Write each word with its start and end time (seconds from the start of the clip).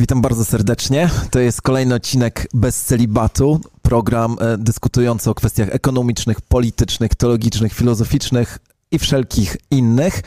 Witam 0.00 0.20
bardzo 0.20 0.44
serdecznie. 0.44 1.10
To 1.30 1.40
jest 1.40 1.62
kolejny 1.62 1.94
odcinek 1.94 2.48
Bez 2.54 2.84
Celibatu, 2.84 3.60
program 3.82 4.36
e, 4.40 4.58
dyskutujący 4.58 5.30
o 5.30 5.34
kwestiach 5.34 5.68
ekonomicznych, 5.74 6.40
politycznych, 6.40 7.14
teologicznych, 7.14 7.72
filozoficznych 7.72 8.58
i 8.90 8.98
wszelkich 8.98 9.56
innych. 9.70 10.22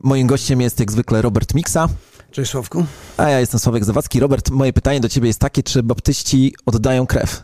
Moim 0.00 0.26
gościem 0.26 0.60
jest 0.60 0.80
jak 0.80 0.92
zwykle 0.92 1.22
Robert 1.22 1.54
Miksa. 1.54 1.88
Cześć 2.30 2.50
Sławku. 2.50 2.86
A 3.16 3.28
ja 3.28 3.40
jestem 3.40 3.60
Sławek 3.60 3.84
Zawadzki. 3.84 4.20
Robert, 4.20 4.50
moje 4.50 4.72
pytanie 4.72 5.00
do 5.00 5.08
ciebie 5.08 5.26
jest 5.26 5.40
takie, 5.40 5.62
czy 5.62 5.82
baptyści 5.82 6.54
oddają 6.66 7.06
krew? 7.06 7.42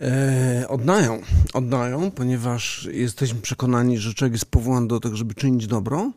E, 0.00 0.68
oddają, 0.68 1.20
oddają, 1.54 2.10
ponieważ 2.10 2.88
jesteśmy 2.92 3.40
przekonani, 3.40 3.98
że 3.98 4.14
człowiek 4.14 4.32
jest 4.32 4.50
powołany 4.50 4.88
do 4.88 5.00
tego, 5.00 5.16
żeby 5.16 5.34
czynić 5.34 5.66
dobro 5.66 6.12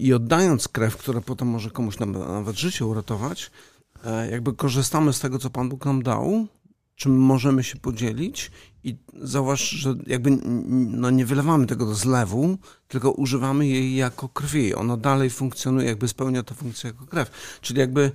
i 0.00 0.12
oddając 0.12 0.68
krew, 0.68 0.96
która 0.96 1.20
potem 1.20 1.48
może 1.48 1.70
komuś 1.70 1.98
nawet 1.98 2.56
życie 2.56 2.86
uratować, 2.86 3.50
e, 4.04 4.30
jakby 4.30 4.52
korzystamy 4.52 5.12
z 5.12 5.20
tego, 5.20 5.38
co 5.38 5.50
Pan 5.50 5.68
Bóg 5.68 5.84
nam 5.84 6.02
dał, 6.02 6.46
czym 6.96 7.18
możemy 7.18 7.64
się 7.64 7.78
podzielić 7.78 8.50
i 8.84 8.96
zauważ, 9.14 9.70
że 9.70 9.94
jakby 10.06 10.30
no 10.90 11.10
nie 11.10 11.26
wylewamy 11.26 11.66
tego 11.66 11.86
do 11.86 11.94
zlewu, 11.94 12.58
tylko 12.88 13.10
używamy 13.10 13.66
jej 13.66 13.94
jako 13.94 14.28
krwi. 14.28 14.74
Ona 14.74 14.96
dalej 14.96 15.30
funkcjonuje, 15.30 15.88
jakby 15.88 16.08
spełnia 16.08 16.42
tę 16.42 16.54
funkcję 16.54 16.90
jako 16.90 17.06
krew. 17.06 17.58
Czyli 17.60 17.80
jakby 17.80 18.12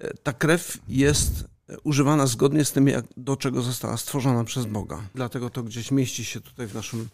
e, 0.00 0.14
ta 0.14 0.32
krew 0.32 0.78
jest 0.88 1.44
używana 1.84 2.26
zgodnie 2.26 2.64
z 2.64 2.72
tym, 2.72 2.88
jak, 2.88 3.04
do 3.16 3.36
czego 3.36 3.62
została 3.62 3.96
stworzona 3.96 4.44
przez 4.44 4.66
Boga. 4.66 5.02
Dlatego 5.14 5.50
to 5.50 5.62
gdzieś 5.62 5.90
mieści 5.90 6.24
się 6.24 6.40
tutaj 6.40 6.66
w 6.66 6.74
naszym 6.74 7.08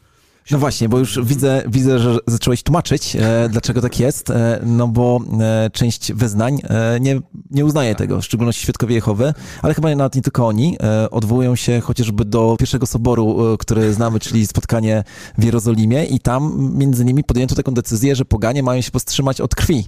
no 0.51 0.59
właśnie, 0.59 0.89
bo 0.89 0.99
już 0.99 1.25
widzę, 1.25 1.63
widzę 1.69 1.99
że 1.99 2.19
zacząłeś 2.27 2.63
tłumaczyć, 2.63 3.17
e, 3.17 3.49
dlaczego 3.49 3.81
tak 3.81 4.01
jest, 4.01 4.31
e, 4.31 4.61
no 4.65 4.89
bo 4.89 5.21
e, 5.41 5.71
część 5.71 6.13
wyznań 6.13 6.59
e, 6.65 7.01
nie, 7.01 7.21
nie 7.51 7.65
uznaje 7.65 7.95
tego, 7.95 8.21
w 8.21 8.25
szczególności 8.25 8.63
Świadkowie 8.63 8.95
Jehowy, 8.95 9.35
ale 9.63 9.75
chyba 9.75 9.95
nawet 9.95 10.15
nie 10.15 10.23
tylko 10.23 10.47
oni, 10.47 10.77
e, 10.83 11.11
odwołują 11.11 11.57
się 11.57 11.81
chociażby 11.81 12.25
do 12.25 12.57
pierwszego 12.59 12.87
soboru, 12.87 13.53
e, 13.55 13.59
który 13.59 13.93
znamy, 13.93 14.21
czyli 14.21 14.47
spotkanie 14.47 15.05
w 15.39 15.45
Jerozolimie 15.45 16.05
i 16.05 16.21
tam 16.21 16.71
między 16.79 17.03
innymi 17.03 17.25
podjęto 17.25 17.55
taką 17.55 17.75
decyzję, 17.75 18.17
że 18.17 18.25
poganie 18.25 18.63
mają 18.63 18.81
się 18.81 18.91
powstrzymać 18.91 19.41
od 19.41 19.55
krwi. 19.55 19.87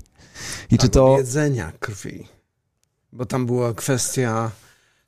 I 0.71 0.79
czy 0.79 0.89
to... 0.89 1.17
jedzenia 1.19 1.73
krwi, 1.81 2.27
bo 3.13 3.27
tam 3.27 3.47
była 3.47 3.75
kwestia 3.75 4.51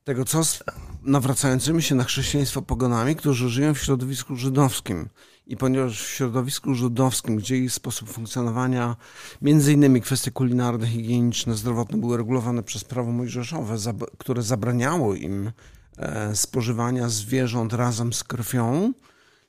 tego, 0.04 0.24
co 0.24 0.44
z 0.44 0.62
nawracającymi 1.02 1.82
się 1.82 1.94
na 1.94 2.04
chrześcijaństwo 2.04 2.62
pogonami, 2.62 3.16
którzy 3.16 3.48
żyją 3.48 3.74
w 3.74 3.78
środowisku 3.78 4.36
żydowskim. 4.36 5.08
I 5.46 5.56
ponieważ 5.56 6.02
w 6.02 6.08
środowisku 6.08 6.74
żydowskim, 6.74 7.36
gdzie 7.36 7.58
ich 7.58 7.72
sposób 7.72 8.10
funkcjonowania, 8.10 8.96
między 9.42 9.72
innymi 9.72 10.00
kwestie 10.00 10.30
kulinarne, 10.30 10.86
higieniczne, 10.86 11.54
zdrowotne 11.54 11.98
były 11.98 12.16
regulowane 12.16 12.62
przez 12.62 12.84
prawo 12.84 13.12
mojżeszowe, 13.12 13.76
które 14.18 14.42
zabraniało 14.42 15.14
im 15.14 15.50
e, 15.98 16.36
spożywania 16.36 17.08
zwierząt 17.08 17.72
razem 17.72 18.12
z 18.12 18.24
krwią, 18.24 18.92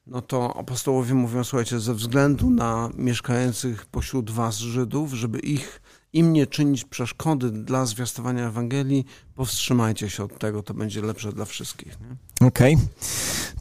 no 0.07 0.21
to 0.21 0.57
apostołowie 0.57 1.13
mówią, 1.13 1.43
słuchajcie, 1.43 1.79
ze 1.79 1.93
względu 1.93 2.49
na 2.49 2.89
mieszkających 2.97 3.85
pośród 3.85 4.31
was 4.31 4.57
Żydów, 4.57 5.13
żeby 5.13 5.39
ich 5.39 5.81
im 6.15 6.33
nie 6.33 6.47
czynić 6.47 6.85
przeszkody 6.85 7.51
dla 7.51 7.85
zwiastowania 7.85 8.47
Ewangelii, 8.47 9.05
powstrzymajcie 9.35 10.09
się 10.09 10.23
od 10.23 10.39
tego, 10.39 10.63
to 10.63 10.73
będzie 10.73 11.01
lepsze 11.01 11.31
dla 11.31 11.45
wszystkich. 11.45 11.97
Okej, 12.41 12.75
okay. 12.75 12.87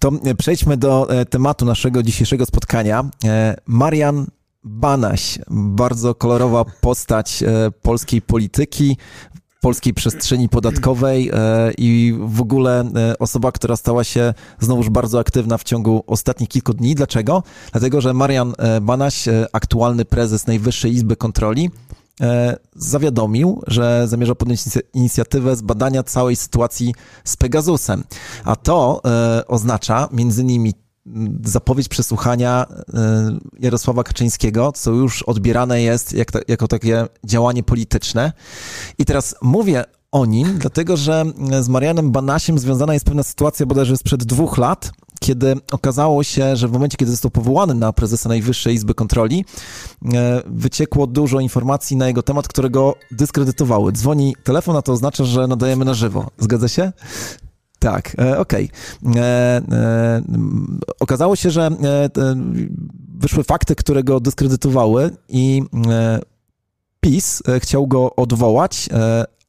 to 0.01 0.13
e, 0.25 0.35
przejdźmy 0.35 0.77
do 0.77 1.11
e, 1.11 1.25
tematu 1.25 1.65
naszego 1.65 2.03
dzisiejszego 2.03 2.47
spotkania. 2.47 3.11
E, 3.25 3.57
Marian 3.67 4.27
Banaś, 4.65 5.39
bardzo 5.51 6.15
kolorowa 6.15 6.65
postać 6.81 7.45
polskiej 7.83 8.23
polityki, 8.23 8.97
polskiej 9.61 9.95
przestrzeni 9.95 10.49
podatkowej 10.49 11.31
i 11.79 12.15
w 12.27 12.41
ogóle 12.41 12.91
osoba, 13.19 13.53
która 13.53 13.77
stała 13.77 14.05
się 14.05 14.35
znowuż 14.61 14.91
bardzo 14.91 15.19
aktywna 15.19 15.59
w 15.59 15.65
ciągu 15.65 16.05
ostatnich 16.07 16.49
kilku 16.49 16.75
dni. 16.75 16.95
Dlaczego? 16.95 17.43
Dlatego, 17.73 18.01
że 18.01 18.15
Marian 18.15 18.55
Banaś, 18.83 19.25
aktualny 19.53 20.05
prezes 20.05 20.47
Najwyższej 20.47 20.93
Izby 20.93 21.17
Kontroli, 21.17 21.71
zawiadomił, 22.77 23.63
że 23.67 24.09
zamierza 24.09 24.35
podjąć 24.35 24.65
inicjatywę 24.95 25.57
zbadania 25.57 26.03
całej 26.03 26.37
sytuacji 26.37 26.95
z 27.25 27.37
Pegasusem. 27.37 28.05
A 28.45 28.57
to 28.57 29.01
e, 29.05 29.47
oznacza 29.47 30.09
między 30.13 30.43
innymi 30.43 30.75
zapowiedź 31.45 31.89
przesłuchania 31.89 32.67
e, 32.95 33.39
Jarosława 33.61 34.05
Kaczyńskiego, 34.05 34.73
co 34.73 34.91
już 34.91 35.23
odbierane 35.23 35.83
jest 35.83 36.13
jak 36.13 36.29
jako 36.49 36.69
takie 36.69 37.07
działanie 37.25 37.63
polityczne. 37.63 38.33
I 38.99 39.05
teraz 39.05 39.35
mówię 39.43 39.85
o 40.13 40.27
nim, 40.27 40.59
dlatego 40.59 40.97
że 40.97 41.25
z 41.61 41.69
Marianem 41.69 42.11
Banasiem 42.11 42.59
związana 42.59 42.95
jest 42.95 43.07
pewna 43.07 43.23
sytuacja 43.23 43.67
bodajże 43.67 43.97
sprzed 43.97 44.25
dwóch 44.25 44.59
lat, 44.59 44.91
kiedy 45.25 45.55
okazało 45.73 46.25
się, 46.25 46.57
że 46.57 46.69
w 46.69 46.73
momencie, 46.73 46.97
kiedy 46.97 47.11
został 47.11 47.31
powołany 47.31 47.75
na 47.75 47.93
prezesa 47.93 48.29
Najwyższej 48.29 48.75
Izby 48.75 48.95
Kontroli, 48.95 49.45
e, 50.15 50.43
wyciekło 50.47 51.07
dużo 51.07 51.41
informacji 51.41 51.97
na 51.97 52.07
jego 52.07 52.23
temat, 52.23 52.49
które 52.49 52.71
go 52.71 52.95
dyskredytowały. 53.11 53.93
Dzwoni 53.93 54.37
telefon, 54.45 54.77
a 54.77 54.83
to 54.83 54.93
oznacza, 54.93 55.25
że 55.25 55.47
nadajemy 55.47 55.85
na 55.85 55.95
żywo. 55.95 56.31
Zgadza 56.39 56.69
się? 56.69 56.93
Tak, 57.79 58.17
e, 58.19 58.39
okej. 58.39 58.71
Okay. 59.03 59.23
E, 59.23 60.23
okazało 61.01 61.37
się, 61.37 61.51
że 61.51 61.71
wyszły 63.19 63.45
fakty, 63.45 63.75
które 63.75 64.03
go 64.03 64.21
dyskredytowały 64.21 65.11
i 65.29 65.63
PiS 67.01 67.43
chciał 67.61 67.87
go 67.87 68.17
odwołać, 68.17 68.89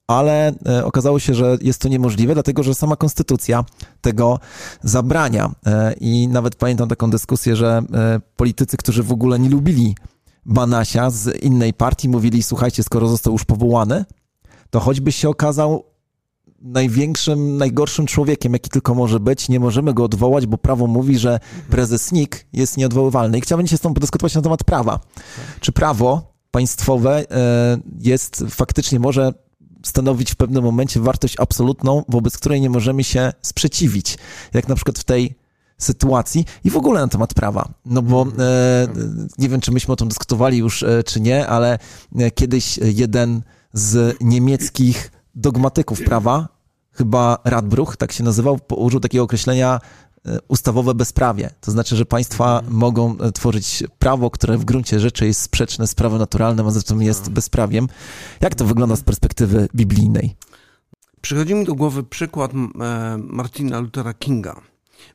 ale 0.07 0.53
e, 0.67 0.85
okazało 0.85 1.19
się, 1.19 1.33
że 1.33 1.57
jest 1.61 1.81
to 1.81 1.89
niemożliwe, 1.89 2.33
dlatego 2.33 2.63
że 2.63 2.75
sama 2.75 2.95
konstytucja 2.95 3.65
tego 4.01 4.39
zabrania. 4.83 5.51
E, 5.65 5.93
I 5.93 6.27
nawet 6.27 6.55
pamiętam 6.55 6.89
taką 6.89 7.09
dyskusję, 7.09 7.55
że 7.55 7.81
e, 7.93 8.19
politycy, 8.35 8.77
którzy 8.77 9.03
w 9.03 9.11
ogóle 9.11 9.39
nie 9.39 9.49
lubili 9.49 9.95
Banasia 10.45 11.09
z 11.09 11.43
innej 11.43 11.73
partii, 11.73 12.09
mówili: 12.09 12.43
Słuchajcie, 12.43 12.83
skoro 12.83 13.07
został 13.07 13.33
już 13.33 13.45
powołany, 13.45 14.05
to 14.69 14.79
choćby 14.79 15.11
się 15.11 15.29
okazał 15.29 15.83
największym, 16.61 17.57
najgorszym 17.57 18.05
człowiekiem, 18.05 18.53
jaki 18.53 18.69
tylko 18.69 18.95
może 18.95 19.19
być. 19.19 19.49
Nie 19.49 19.59
możemy 19.59 19.93
go 19.93 20.03
odwołać, 20.03 20.45
bo 20.45 20.57
prawo 20.57 20.87
mówi, 20.87 21.17
że 21.17 21.39
prezes 21.69 22.11
NIK 22.11 22.45
jest 22.53 22.77
nieodwoływalny. 22.77 23.37
I 23.37 23.41
chciałbym 23.41 23.67
się 23.67 23.77
z 23.77 23.81
tą 23.81 23.93
podyskutować 23.93 24.35
na 24.35 24.41
temat 24.41 24.63
prawa. 24.63 24.99
Czy 25.59 25.71
prawo 25.71 26.33
państwowe 26.51 27.25
jest 27.99 28.43
faktycznie 28.49 28.99
może 28.99 29.33
stanowić 29.85 30.31
w 30.31 30.35
pewnym 30.35 30.63
momencie 30.63 30.99
wartość 30.99 31.35
absolutną, 31.39 32.03
wobec 32.09 32.37
której 32.37 32.61
nie 32.61 32.69
możemy 32.69 33.03
się 33.03 33.33
sprzeciwić. 33.41 34.17
Jak 34.53 34.67
na 34.67 34.75
przykład 34.75 34.99
w 34.99 35.03
tej 35.03 35.35
sytuacji 35.77 36.45
i 36.63 36.69
w 36.69 36.77
ogóle 36.77 37.01
na 37.01 37.07
temat 37.07 37.33
prawa. 37.33 37.69
No 37.85 38.01
bo 38.01 38.21
mhm. 38.21 38.41
e, 38.41 38.87
nie 39.37 39.49
wiem, 39.49 39.61
czy 39.61 39.71
myśmy 39.71 39.93
o 39.93 39.95
tym 39.95 40.07
dyskutowali 40.07 40.57
już, 40.57 40.83
e, 40.83 41.03
czy 41.03 41.21
nie, 41.21 41.47
ale 41.47 41.79
e, 42.15 42.31
kiedyś 42.31 42.77
jeden 42.77 43.41
z 43.73 44.17
niemieckich 44.21 45.11
dogmatyków 45.35 46.01
prawa, 46.01 46.47
chyba 46.91 47.37
Radbruch, 47.43 47.97
tak 47.97 48.11
się 48.11 48.23
nazywał, 48.23 48.59
użył 48.75 48.99
takiego 48.99 49.23
określenia 49.23 49.79
ustawowe 50.47 50.93
bezprawie. 50.93 51.49
To 51.61 51.71
znaczy, 51.71 51.95
że 51.95 52.05
państwa 52.05 52.59
mhm. 52.59 52.77
mogą 52.77 53.17
e, 53.17 53.31
tworzyć 53.31 53.83
prawo, 53.99 54.29
które 54.29 54.57
w 54.57 54.65
gruncie 54.65 54.99
rzeczy 54.99 55.25
jest 55.25 55.41
sprzeczne 55.41 55.87
z 55.87 55.95
prawem 55.95 56.19
naturalnym, 56.19 56.67
a 56.67 56.71
zatem 56.71 57.01
jest 57.01 57.19
mhm. 57.19 57.33
bezprawiem. 57.33 57.87
Jak 58.41 58.55
to 58.55 58.65
wygląda 58.65 58.95
z 58.95 59.03
perspektywy 59.03 59.67
biblijnej? 59.75 60.35
Przychodzi 61.21 61.55
mi 61.55 61.65
do 61.65 61.75
głowy 61.75 62.03
przykład 62.03 62.51
e, 62.53 63.17
Martina 63.17 63.79
Luthera 63.79 64.13
Kinga, 64.13 64.61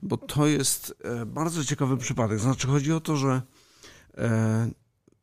bo 0.03 0.17
to 0.17 0.47
jest 0.47 0.95
bardzo 1.27 1.65
ciekawy 1.65 1.97
przypadek. 1.97 2.41
Znaczy, 2.41 2.67
chodzi 2.67 2.93
o 2.93 3.01
to, 3.01 3.17
że 3.17 3.43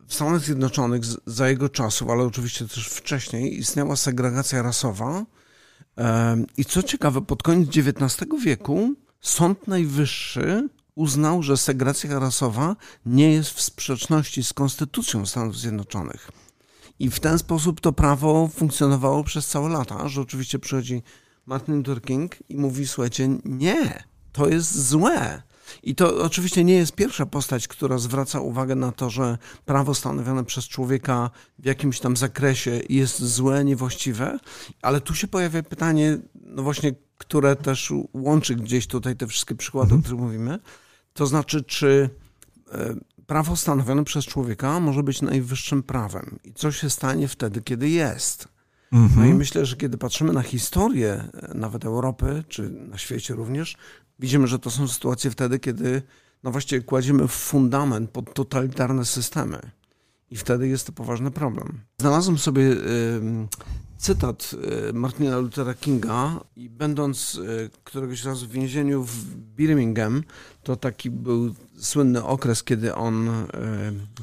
w 0.07 0.13
Stanach 0.13 0.42
Zjednoczonych 0.42 1.01
za 1.25 1.50
jego 1.50 1.69
czasów, 1.69 2.10
ale 2.10 2.24
oczywiście 2.24 2.68
też 2.68 2.88
wcześniej, 2.88 3.60
istniała 3.60 3.95
segregacja 3.95 4.62
rasowa. 4.62 5.25
I 6.57 6.66
co 6.66 6.84
ciekawe, 6.84 7.22
pod 7.22 7.44
koniec 7.44 7.69
XIX 7.69 8.44
wieku 8.44 8.95
Sąd 9.27 9.68
Najwyższy 9.68 10.69
uznał, 10.95 11.44
że 11.44 11.57
segregacja 11.57 12.19
rasowa 12.19 12.75
nie 13.06 13.33
jest 13.33 13.50
w 13.50 13.62
sprzeczności 13.62 14.44
z 14.44 14.53
Konstytucją 14.53 15.25
Stanów 15.25 15.57
Zjednoczonych. 15.57 16.31
I 17.00 17.09
w 17.09 17.19
ten 17.19 17.39
sposób 17.39 17.81
to 17.81 17.94
prawo 17.94 18.47
funkcjonowało 18.47 19.24
przez 19.24 19.47
całe 19.47 19.69
lata, 19.69 20.07
że 20.07 20.21
oczywiście 20.21 20.59
przychodzi 20.59 21.03
Martin 21.45 21.75
Luther 21.75 22.01
King 22.01 22.35
i 22.50 22.57
mówi, 22.57 22.88
słuchajcie, 22.88 23.29
nie, 23.45 24.03
to 24.31 24.50
jest 24.50 24.88
złe. 24.88 25.41
I 25.83 25.95
to 25.95 26.18
oczywiście 26.18 26.63
nie 26.63 26.75
jest 26.75 26.95
pierwsza 26.95 27.25
postać, 27.25 27.68
która 27.68 27.97
zwraca 27.97 28.39
uwagę 28.39 28.75
na 28.75 28.91
to, 28.91 29.09
że 29.09 29.38
prawo 29.65 29.94
stanowione 29.94 30.45
przez 30.45 30.68
człowieka 30.68 31.29
w 31.59 31.65
jakimś 31.65 32.00
tam 32.00 32.18
zakresie 32.18 32.81
jest 32.89 33.24
złe, 33.24 33.65
niewłaściwe, 33.65 34.39
ale 34.81 35.01
tu 35.01 35.15
się 35.15 35.27
pojawia 35.27 35.63
pytanie, 35.63 36.18
no 36.35 36.63
właśnie, 36.63 36.94
które 37.18 37.56
też 37.56 37.94
łączy 38.14 38.56
gdzieś 38.56 38.88
tutaj 38.88 39.16
te 39.16 39.28
wszystkie 39.28 39.56
przykłady, 39.56 39.94
mhm. 39.94 40.00
o 40.00 40.04
których 40.04 40.22
mówimy. 40.22 40.60
To 41.14 41.28
znaczy, 41.28 41.64
czy 41.64 42.10
e, 42.72 42.96
prawo 43.28 43.56
stanowione 43.56 44.04
przez 44.04 44.25
człowieka 44.25 44.80
może 44.80 45.04
być 45.04 45.22
najwyższym 45.22 45.84
prawem 45.84 46.40
i 46.44 46.54
co 46.54 46.72
się 46.72 46.90
stanie 46.90 47.28
wtedy, 47.28 47.62
kiedy 47.62 47.90
jest. 47.90 48.48
Mhm. 48.92 49.22
No 49.22 49.25
i 49.25 49.34
myślę, 49.34 49.66
że 49.66 49.75
kiedy 49.75 49.98
patrzymy 49.98 50.34
na 50.34 50.42
historię 50.42 51.14
e, 51.14 51.54
nawet 51.54 51.86
Europy, 51.86 52.44
czy 52.48 52.69
na 52.69 52.98
świecie 52.98 53.34
również, 53.34 53.78
widzimy, 54.20 54.48
że 54.48 54.60
to 54.60 54.72
są 54.72 54.88
sytuacje 54.88 55.31
wtedy, 55.31 55.60
kiedy 55.60 56.02
no 56.44 56.52
właściwie 56.52 56.81
kładziemy 56.81 57.28
fundament 57.28 58.10
pod 58.10 58.34
totalitarne 58.34 59.06
systemy. 59.06 59.60
I 60.31 60.38
wtedy 60.38 60.68
jest 60.68 60.88
to 60.88 60.92
poważny 60.92 61.31
problem. 61.31 61.80
Znalazłem 62.02 62.38
sobie 62.38 62.63
cytat 63.98 64.56
y, 64.90 64.94
Martina 64.94 65.38
Luthera 65.38 65.74
Kinga 65.74 66.40
i 66.56 66.70
będąc 66.70 67.36
y, 67.36 67.70
któregoś 67.84 68.24
razu 68.24 68.48
w 68.48 68.52
więzieniu 68.52 69.04
w 69.04 69.26
Birmingham, 69.36 70.24
to 70.64 70.76
taki 70.76 71.10
był 71.10 71.56
słynny 71.78 72.24
okres, 72.24 72.64
kiedy 72.64 72.96
on 72.96 73.30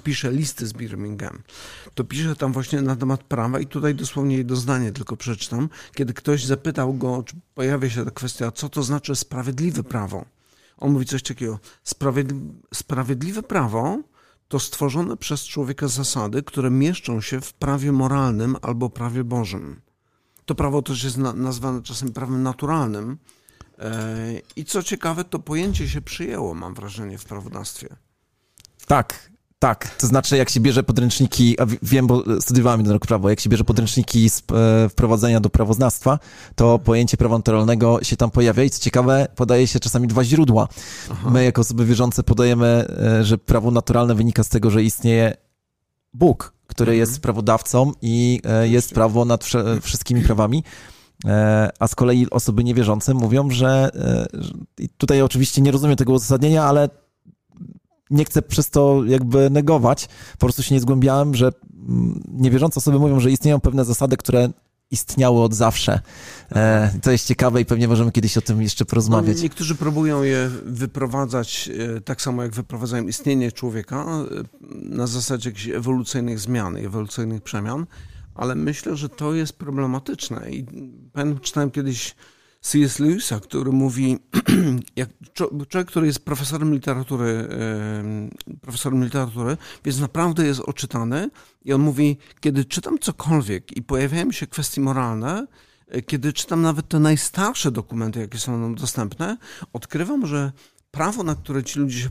pisze 0.04 0.32
listy 0.32 0.66
z 0.66 0.72
Birmingham. 0.72 1.42
To 1.94 2.04
pisze 2.04 2.36
tam 2.36 2.52
właśnie 2.52 2.82
na 2.82 2.96
temat 2.96 3.22
prawa 3.22 3.60
i 3.60 3.66
tutaj 3.66 3.94
dosłownie 3.94 4.36
jedno 4.36 4.56
zdanie 4.56 4.92
tylko 4.92 5.16
przeczytam. 5.16 5.68
Kiedy 5.94 6.14
ktoś 6.14 6.44
zapytał 6.44 6.94
go, 6.94 7.22
czy 7.22 7.34
pojawia 7.54 7.90
się 7.90 8.04
ta 8.04 8.10
kwestia, 8.10 8.52
co 8.52 8.68
to 8.68 8.82
znaczy 8.82 9.16
sprawiedliwe 9.16 9.82
prawo. 9.82 10.24
On 10.78 10.92
mówi 10.92 11.06
coś 11.06 11.22
takiego, 11.22 11.58
sprawiedliwe 12.72 13.42
prawo 13.42 13.98
to 14.48 14.58
stworzone 14.58 15.16
przez 15.16 15.44
człowieka 15.44 15.88
zasady, 15.88 16.42
które 16.42 16.70
mieszczą 16.70 17.20
się 17.20 17.40
w 17.40 17.52
prawie 17.52 17.92
moralnym 17.92 18.56
albo 18.62 18.90
prawie 18.90 19.24
Bożym. 19.24 19.80
To 20.44 20.54
prawo 20.54 20.82
też 20.82 21.04
jest 21.04 21.16
nazwane 21.16 21.82
czasem 21.82 22.12
prawem 22.12 22.42
naturalnym. 22.42 23.18
E, 23.78 24.40
I 24.56 24.64
co 24.64 24.82
ciekawe, 24.82 25.24
to 25.24 25.38
pojęcie 25.38 25.88
się 25.88 26.02
przyjęło, 26.02 26.54
mam 26.54 26.74
wrażenie, 26.74 27.18
w 27.18 27.24
prawodawstwie. 27.24 27.96
Tak, 28.86 29.30
tak, 29.64 29.96
to 29.98 30.06
znaczy 30.06 30.36
jak 30.36 30.50
się 30.50 30.60
bierze 30.60 30.82
podręczniki, 30.82 31.60
a 31.60 31.66
wiem, 31.82 32.06
bo 32.06 32.22
studiowałem 32.40 32.80
jeden 32.80 32.92
rok 32.92 33.06
prawo, 33.06 33.30
jak 33.30 33.40
się 33.40 33.50
bierze 33.50 33.64
podręczniki 33.64 34.30
z 34.30 34.38
e, 34.38 34.88
wprowadzenia 34.88 35.40
do 35.40 35.50
prawoznawstwa, 35.50 36.18
to 36.54 36.78
pojęcie 36.78 37.16
prawa 37.16 37.36
naturalnego 37.36 37.98
się 38.02 38.16
tam 38.16 38.30
pojawia 38.30 38.64
i 38.64 38.70
co 38.70 38.82
ciekawe, 38.82 39.26
podaje 39.36 39.66
się 39.66 39.80
czasami 39.80 40.08
dwa 40.08 40.24
źródła. 40.24 40.68
Aha. 41.10 41.30
My 41.30 41.44
jako 41.44 41.60
osoby 41.60 41.84
wierzące 41.84 42.22
podajemy, 42.22 42.86
e, 42.88 43.24
że 43.24 43.38
prawo 43.38 43.70
naturalne 43.70 44.14
wynika 44.14 44.44
z 44.44 44.48
tego, 44.48 44.70
że 44.70 44.82
istnieje 44.82 45.36
Bóg, 46.12 46.52
który 46.66 46.92
mhm. 46.92 46.98
jest 46.98 47.20
prawodawcą 47.20 47.92
i 48.02 48.40
e, 48.44 48.68
jest 48.68 48.94
prawo 48.94 49.24
nad 49.24 49.44
wszystkimi 49.82 50.22
prawami. 50.22 50.64
A 51.78 51.88
z 51.88 51.94
kolei 51.94 52.30
osoby 52.30 52.64
niewierzące 52.64 53.14
mówią, 53.14 53.50
że 53.50 53.90
tutaj 54.96 55.22
oczywiście 55.22 55.62
nie 55.62 55.70
rozumiem 55.70 55.96
tego 55.96 56.12
uzasadnienia, 56.12 56.64
ale 56.64 56.88
nie 58.14 58.24
chcę 58.24 58.42
przez 58.42 58.70
to 58.70 59.04
jakby 59.06 59.50
negować, 59.50 60.08
po 60.32 60.38
prostu 60.38 60.62
się 60.62 60.74
nie 60.74 60.80
zgłębiałem, 60.80 61.34
że 61.34 61.52
mm, 61.88 62.22
niewierzące 62.28 62.78
osoby 62.78 62.98
mówią, 62.98 63.20
że 63.20 63.30
istnieją 63.30 63.60
pewne 63.60 63.84
zasady, 63.84 64.16
które 64.16 64.48
istniały 64.90 65.42
od 65.42 65.54
zawsze. 65.54 66.00
E, 66.52 66.90
to 67.02 67.10
jest 67.10 67.26
ciekawe 67.26 67.60
i 67.60 67.64
pewnie 67.64 67.88
możemy 67.88 68.12
kiedyś 68.12 68.38
o 68.38 68.40
tym 68.40 68.62
jeszcze 68.62 68.84
porozmawiać. 68.84 69.36
No, 69.36 69.42
niektórzy 69.42 69.74
próbują 69.74 70.22
je 70.22 70.50
wyprowadzać 70.64 71.70
e, 71.96 72.00
tak 72.00 72.22
samo, 72.22 72.42
jak 72.42 72.52
wyprowadzają 72.52 73.06
istnienie 73.06 73.52
człowieka 73.52 74.04
e, 74.04 74.24
na 74.70 75.06
zasadzie 75.06 75.50
jakichś 75.50 75.68
ewolucyjnych 75.68 76.38
zmian, 76.38 76.76
ewolucyjnych 76.76 77.42
przemian, 77.42 77.86
ale 78.34 78.54
myślę, 78.54 78.96
że 78.96 79.08
to 79.08 79.34
jest 79.34 79.52
problematyczne. 79.52 80.50
I 80.50 80.66
pamiętam, 81.12 81.40
czytałem 81.40 81.70
kiedyś 81.70 82.14
C.S. 82.64 82.98
Lewisa, 82.98 83.40
który 83.40 83.72
mówi, 83.72 84.18
jak 84.96 85.08
człowiek, 85.32 85.88
który 85.88 86.06
jest 86.06 86.24
profesorem 86.24 86.74
literatury, 86.74 87.48
profesorem 88.60 89.04
literatury, 89.04 89.56
więc 89.84 90.00
naprawdę 90.00 90.46
jest 90.46 90.60
oczytany 90.60 91.30
i 91.64 91.72
on 91.72 91.80
mówi, 91.80 92.16
kiedy 92.40 92.64
czytam 92.64 92.98
cokolwiek 92.98 93.76
i 93.76 93.82
pojawiają 93.82 94.32
się 94.32 94.46
kwestie 94.46 94.80
moralne, 94.80 95.46
e, 95.88 96.02
kiedy 96.02 96.32
czytam 96.32 96.62
nawet 96.62 96.88
te 96.88 96.98
najstarsze 96.98 97.70
dokumenty, 97.70 98.20
jakie 98.20 98.38
są 98.38 98.58
nam 98.58 98.74
dostępne, 98.74 99.36
odkrywam, 99.72 100.26
że 100.26 100.52
prawo, 100.94 101.22
na 101.22 101.34
które 101.34 101.64
ci 101.64 101.78
ludzie 101.78 101.98
się 101.98 102.10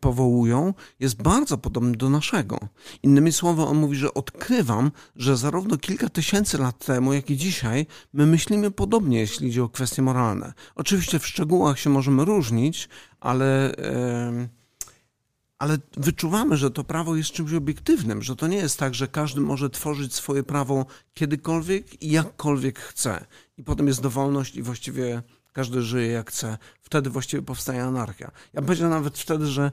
powołują, 0.00 0.74
jest 1.00 1.22
bardzo 1.22 1.58
podobne 1.58 1.92
do 1.92 2.10
naszego. 2.10 2.58
Innymi 3.02 3.32
słowy, 3.32 3.62
on 3.62 3.76
mówi, 3.76 3.96
że 3.96 4.14
odkrywam, 4.14 4.90
że 5.16 5.36
zarówno 5.36 5.76
kilka 5.76 6.08
tysięcy 6.08 6.58
lat 6.58 6.84
temu, 6.86 7.12
jak 7.12 7.30
i 7.30 7.36
dzisiaj, 7.36 7.86
my 8.12 8.26
myślimy 8.26 8.70
podobnie, 8.70 9.18
jeśli 9.18 9.48
chodzi 9.48 9.60
o 9.60 9.68
kwestie 9.68 10.02
moralne. 10.02 10.52
Oczywiście 10.74 11.18
w 11.18 11.26
szczegółach 11.26 11.78
się 11.78 11.90
możemy 11.90 12.24
różnić, 12.24 12.88
ale. 13.20 13.74
Yy, 14.38 14.58
ale 15.58 15.78
wyczuwamy, 15.96 16.56
że 16.56 16.70
to 16.70 16.84
prawo 16.84 17.16
jest 17.16 17.30
czymś 17.30 17.52
obiektywnym, 17.52 18.22
że 18.22 18.36
to 18.36 18.46
nie 18.46 18.56
jest 18.56 18.78
tak, 18.78 18.94
że 18.94 19.08
każdy 19.08 19.40
może 19.40 19.70
tworzyć 19.70 20.14
swoje 20.14 20.42
prawo 20.42 20.86
kiedykolwiek 21.14 22.02
i 22.02 22.10
jakkolwiek 22.10 22.78
chce. 22.78 23.26
I 23.56 23.64
potem 23.64 23.86
jest 23.86 24.00
dowolność 24.00 24.56
i 24.56 24.62
właściwie 24.62 25.22
każdy 25.58 25.82
żyje 25.82 26.06
jak 26.06 26.30
chce. 26.30 26.58
Wtedy 26.82 27.10
właściwie 27.10 27.42
powstaje 27.42 27.84
anarchia. 27.84 28.30
Ja 28.52 28.62
powiedział 28.62 28.90
nawet 28.90 29.18
wtedy, 29.18 29.46
że 29.46 29.72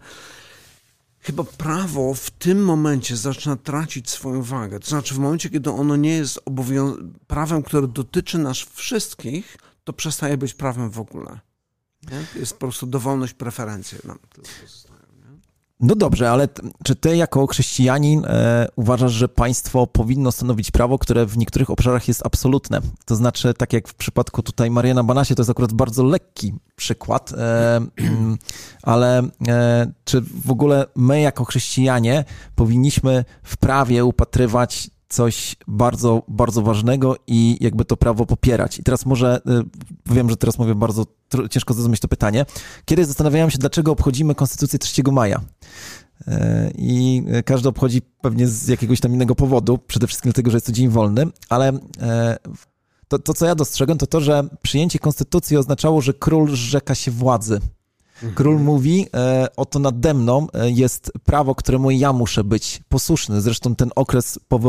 chyba 1.19 1.43
prawo 1.43 2.13
w 2.13 2.29
tym 2.29 2.63
momencie 2.63 3.17
zaczyna 3.17 3.55
tracić 3.55 4.09
swoją 4.09 4.41
wagę. 4.41 4.79
To 4.79 4.87
znaczy 4.87 5.13
w 5.13 5.17
momencie, 5.17 5.49
kiedy 5.49 5.69
ono 5.69 5.95
nie 5.95 6.09
jest 6.09 6.39
prawem, 7.27 7.63
które 7.63 7.87
dotyczy 7.87 8.37
nas 8.37 8.57
wszystkich, 8.57 9.57
to 9.83 9.93
przestaje 9.93 10.37
być 10.37 10.53
prawem 10.53 10.89
w 10.89 10.99
ogóle. 10.99 11.39
Nie? 12.11 12.39
Jest 12.39 12.53
po 12.53 12.59
prostu 12.59 12.87
dowolność, 12.87 13.33
preferencje 13.33 13.99
tylko 13.99 14.49
no 15.79 15.95
dobrze, 15.95 16.31
ale 16.31 16.47
czy 16.83 16.95
ty 16.95 17.17
jako 17.17 17.47
chrześcijanin 17.47 18.25
e, 18.25 18.67
uważasz, 18.75 19.11
że 19.11 19.27
państwo 19.27 19.87
powinno 19.87 20.31
stanowić 20.31 20.71
prawo, 20.71 20.99
które 20.99 21.25
w 21.25 21.37
niektórych 21.37 21.69
obszarach 21.69 22.07
jest 22.07 22.25
absolutne? 22.25 22.81
To 23.05 23.15
znaczy, 23.15 23.53
tak 23.53 23.73
jak 23.73 23.87
w 23.87 23.93
przypadku 23.93 24.43
tutaj 24.43 24.71
Mariana 24.71 25.03
Banasie, 25.03 25.35
to 25.35 25.41
jest 25.41 25.49
akurat 25.49 25.73
bardzo 25.73 26.03
lekki 26.03 26.53
przykład, 26.75 27.33
e, 27.37 27.81
ale 28.83 29.23
e, 29.47 29.91
czy 30.05 30.21
w 30.21 30.51
ogóle 30.51 30.85
my 30.95 31.21
jako 31.21 31.45
chrześcijanie 31.45 32.25
powinniśmy 32.55 33.25
w 33.43 33.57
prawie 33.57 34.05
upatrywać 34.05 34.89
coś 35.09 35.55
bardzo, 35.67 36.23
bardzo 36.27 36.61
ważnego 36.61 37.15
i 37.27 37.57
jakby 37.61 37.85
to 37.85 37.97
prawo 37.97 38.25
popierać. 38.25 38.79
I 38.79 38.83
teraz 38.83 39.05
może, 39.05 39.41
y, 40.09 40.13
wiem, 40.13 40.29
że 40.29 40.37
teraz 40.37 40.59
mówię 40.59 40.75
bardzo 40.75 41.05
ciężko 41.49 41.73
zrozumieć 41.73 41.99
to 41.99 42.07
pytanie. 42.07 42.45
Kiedyś 42.85 43.05
zastanawiałem 43.05 43.51
się, 43.51 43.57
dlaczego 43.57 43.91
obchodzimy 43.91 44.35
Konstytucję 44.35 44.79
3 44.79 45.03
maja. 45.11 45.41
Y, 46.27 46.31
I 46.77 47.23
każdy 47.45 47.69
obchodzi 47.69 48.01
pewnie 48.21 48.47
z 48.47 48.67
jakiegoś 48.67 48.99
tam 48.99 49.13
innego 49.13 49.35
powodu, 49.35 49.77
przede 49.77 50.07
wszystkim 50.07 50.31
dlatego, 50.31 50.51
że 50.51 50.55
jest 50.57 50.65
to 50.65 50.71
dzień 50.71 50.89
wolny, 50.89 51.25
ale 51.49 51.73
y, 51.73 51.79
to, 53.07 53.19
to 53.19 53.33
co 53.33 53.45
ja 53.45 53.55
dostrzegłem, 53.55 53.97
to 53.97 54.07
to, 54.07 54.21
że 54.21 54.43
przyjęcie 54.61 54.99
konstytucji 54.99 55.57
oznaczało, 55.57 56.01
że 56.01 56.13
król 56.13 56.51
zrzeka 56.51 56.95
się 56.95 57.11
władzy. 57.11 57.61
Król 58.35 58.59
mówi, 58.59 59.07
e, 59.13 59.47
oto 59.55 59.79
nade 59.79 60.13
mną 60.13 60.47
e, 60.53 60.71
jest 60.71 61.11
prawo, 61.23 61.55
któremu 61.55 61.91
ja 61.91 62.13
muszę 62.13 62.43
być 62.43 62.81
posłuszny. 62.89 63.41
Zresztą 63.41 63.75
ten 63.75 63.91
okres 63.95 64.39
e, 64.51 64.59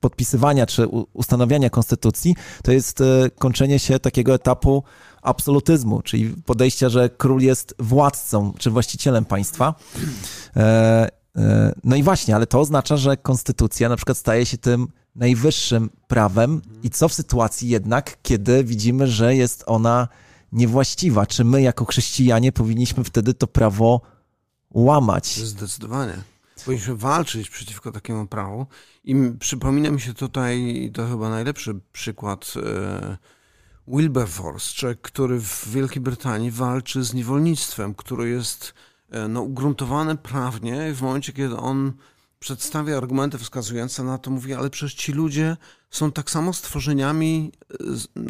podpisywania 0.00 0.66
czy 0.66 0.86
ustanawiania 1.12 1.70
konstytucji 1.70 2.36
to 2.62 2.72
jest 2.72 3.02
kończenie 3.38 3.78
się 3.78 3.98
takiego 3.98 4.34
etapu 4.34 4.82
absolutyzmu, 5.22 6.02
czyli 6.02 6.34
podejścia, 6.46 6.88
że 6.88 7.10
król 7.10 7.42
jest 7.42 7.74
władcą 7.78 8.52
czy 8.58 8.70
właścicielem 8.70 9.24
państwa. 9.24 9.74
No 11.84 11.96
i 11.96 12.02
właśnie, 12.02 12.36
ale 12.36 12.46
to 12.46 12.60
oznacza, 12.60 12.96
że 12.96 13.16
konstytucja 13.16 13.88
na 13.88 13.96
przykład 13.96 14.18
staje 14.18 14.46
się 14.46 14.58
tym 14.58 14.88
najwyższym 15.14 15.90
prawem 16.06 16.62
i 16.82 16.90
co 16.90 17.08
w 17.08 17.14
sytuacji 17.14 17.68
jednak, 17.68 18.18
kiedy 18.22 18.64
widzimy, 18.64 19.06
że 19.06 19.36
jest 19.36 19.64
ona 19.66 20.08
niewłaściwa. 20.52 21.26
Czy 21.26 21.44
my 21.44 21.62
jako 21.62 21.84
chrześcijanie 21.84 22.52
powinniśmy 22.52 23.04
wtedy 23.04 23.34
to 23.34 23.46
prawo 23.46 24.00
łamać? 24.70 25.26
Zdecydowanie. 25.26 26.14
Powinniśmy 26.64 26.96
walczyć 26.96 27.50
przeciwko 27.50 27.92
takiemu 27.92 28.26
prawu. 28.26 28.66
I 29.04 29.14
przypomina 29.38 29.90
mi 29.90 30.00
się 30.00 30.14
tutaj, 30.14 30.90
to 30.94 31.08
chyba 31.08 31.30
najlepszy 31.30 31.80
przykład, 31.92 32.54
e, 32.56 33.16
Wilberforce, 33.88 34.94
który 35.02 35.40
w 35.40 35.68
Wielkiej 35.68 36.02
Brytanii 36.02 36.50
walczy 36.50 37.04
z 37.04 37.14
niewolnictwem, 37.14 37.94
które 37.94 38.28
jest 38.28 38.74
e, 39.10 39.28
no, 39.28 39.42
ugruntowane 39.42 40.16
prawnie 40.16 40.94
w 40.94 41.02
momencie, 41.02 41.32
kiedy 41.32 41.56
on 41.56 41.92
przedstawia 42.38 42.96
argumenty 42.96 43.38
wskazujące 43.38 44.04
na 44.04 44.18
to, 44.18 44.30
mówi, 44.30 44.54
ale 44.54 44.70
przecież 44.70 44.94
ci 44.94 45.12
ludzie 45.12 45.56
są 45.90 46.12
tak 46.12 46.30
samo 46.30 46.52
stworzeniami, 46.52 47.52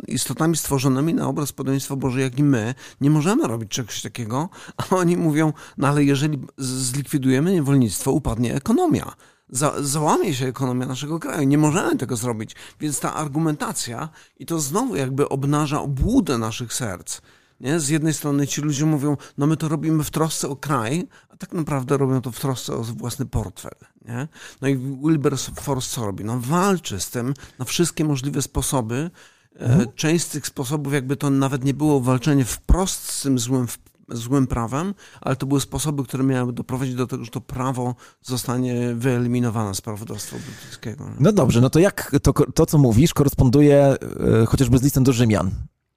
istotami 0.08 0.56
stworzonymi 0.56 1.14
na 1.14 1.28
obraz 1.28 1.52
podobieństwa 1.52 1.96
Boże, 1.96 2.20
jak 2.20 2.38
i 2.38 2.42
my. 2.42 2.74
Nie 3.00 3.10
możemy 3.10 3.48
robić 3.48 3.70
czegoś 3.70 4.02
takiego, 4.02 4.48
a 4.76 4.96
oni 4.96 5.16
mówią, 5.16 5.52
no 5.78 5.88
ale 5.88 6.04
jeżeli 6.04 6.38
zlikwidujemy 6.58 7.52
niewolnictwo, 7.52 8.12
upadnie 8.12 8.54
ekonomia. 8.54 9.12
Za, 9.50 9.74
załamie 9.78 10.34
się 10.34 10.46
ekonomia 10.46 10.86
naszego 10.86 11.18
kraju. 11.18 11.48
Nie 11.48 11.58
możemy 11.58 11.96
tego 11.96 12.16
zrobić. 12.16 12.56
Więc 12.80 13.00
ta 13.00 13.14
argumentacja, 13.14 14.08
i 14.38 14.46
to 14.46 14.60
znowu 14.60 14.96
jakby 14.96 15.28
obnaża 15.28 15.80
obłudę 15.80 16.38
naszych 16.38 16.74
serc, 16.74 17.20
Nie? 17.60 17.80
Z 17.80 17.88
jednej 17.88 18.14
strony 18.14 18.46
ci 18.46 18.60
ludzie 18.60 18.86
mówią, 18.86 19.16
no 19.38 19.46
my 19.46 19.56
to 19.56 19.68
robimy 19.68 20.04
w 20.04 20.10
trosce 20.10 20.48
o 20.48 20.56
kraj, 20.56 21.08
a 21.28 21.36
tak 21.36 21.52
naprawdę 21.52 21.96
robią 21.96 22.20
to 22.20 22.30
w 22.32 22.40
trosce 22.40 22.74
o 22.74 22.82
własny 22.82 23.26
portfel. 23.26 23.74
Nie? 24.04 24.28
No 24.60 24.68
i 24.68 24.76
Wilberforce 24.76 25.88
co 25.88 26.06
robi? 26.06 26.24
No 26.24 26.40
walczy 26.40 27.00
z 27.00 27.10
tym 27.10 27.34
na 27.58 27.64
wszystkie 27.64 28.04
możliwe 28.04 28.42
sposoby. 28.42 29.10
E, 29.56 29.60
mhm. 29.60 29.86
Część 29.94 30.24
z 30.24 30.28
tych 30.28 30.46
sposobów 30.46 30.92
jakby 30.92 31.16
to 31.16 31.30
nawet 31.30 31.64
nie 31.64 31.74
było 31.74 32.00
walczenie 32.00 32.44
wprost 32.44 33.12
z 33.12 33.22
tym 33.22 33.38
złym 33.38 33.66
złym 34.10 34.46
prawem, 34.46 34.94
ale 35.20 35.36
to 35.36 35.46
były 35.46 35.60
sposoby, 35.60 36.04
które 36.04 36.24
miały 36.24 36.52
doprowadzić 36.52 36.94
do 36.94 37.06
tego, 37.06 37.24
że 37.24 37.30
to 37.30 37.40
prawo 37.40 37.94
zostanie 38.22 38.94
wyeliminowane 38.94 39.74
z 39.74 39.80
prawodawstwa 39.80 40.36
brytyjskiego. 40.36 41.10
No 41.20 41.32
dobrze, 41.32 41.60
no 41.60 41.70
to 41.70 41.78
jak 41.78 42.16
to, 42.22 42.32
to 42.32 42.66
co 42.66 42.78
mówisz, 42.78 43.14
koresponduje 43.14 43.96
e, 44.42 44.46
chociażby 44.46 44.78
z 44.78 44.82
listem 44.82 45.04
do 45.04 45.12
Rzymian, 45.12 45.50